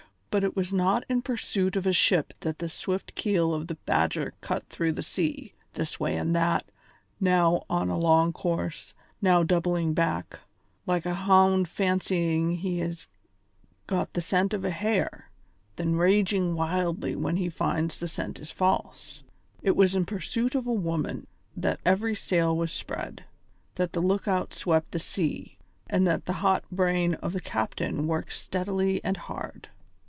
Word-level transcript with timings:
But 0.33 0.45
it 0.45 0.55
was 0.55 0.71
not 0.71 1.03
in 1.09 1.21
pursuit 1.23 1.75
of 1.75 1.85
a 1.85 1.91
ship 1.91 2.33
that 2.39 2.59
the 2.59 2.69
swift 2.69 3.15
keel 3.15 3.53
of 3.53 3.67
the 3.67 3.75
Badger 3.75 4.33
cut 4.39 4.65
through 4.69 4.93
the 4.93 5.03
sea, 5.03 5.53
this 5.73 5.99
way 5.99 6.15
and 6.15 6.33
that, 6.33 6.63
now 7.19 7.63
on 7.69 7.89
a 7.89 7.99
long 7.99 8.31
course, 8.31 8.93
now 9.21 9.43
doubling 9.43 9.93
back 9.93 10.27
again, 10.35 10.39
like 10.87 11.05
a 11.05 11.13
hound 11.13 11.67
fancying 11.67 12.51
he 12.55 12.79
has 12.79 13.09
got 13.87 14.13
the 14.13 14.21
scent 14.21 14.53
of 14.53 14.63
a 14.63 14.69
hare, 14.69 15.29
then 15.75 15.97
raging 15.97 16.55
wildly 16.55 17.13
when 17.13 17.35
he 17.35 17.49
finds 17.49 17.99
the 17.99 18.07
scent 18.07 18.39
is 18.39 18.53
false; 18.53 19.23
it 19.61 19.75
was 19.75 19.97
in 19.97 20.05
pursuit 20.05 20.55
of 20.55 20.65
a 20.65 20.71
woman 20.71 21.27
that 21.57 21.81
every 21.83 22.15
sail 22.15 22.55
was 22.55 22.71
spread, 22.71 23.25
that 23.75 23.91
the 23.91 23.99
lookout 24.01 24.53
swept 24.53 24.91
the 24.91 24.97
sea, 24.99 25.57
and 25.89 26.07
that 26.07 26.23
the 26.23 26.31
hot 26.39 26.63
brain 26.71 27.15
of 27.15 27.33
the 27.33 27.41
captain 27.41 28.07
worked 28.07 28.31
steadily 28.31 29.03
and 29.03 29.17
hard. 29.27 29.67